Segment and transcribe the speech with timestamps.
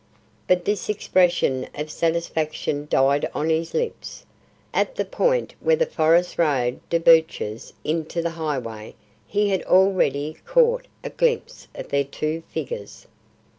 [0.47, 4.25] But this expression of satisfaction died on his lips.
[4.73, 8.95] At the point where the forest road debouches into the highway,
[9.27, 13.05] he had already caught a glimpse of their two figures.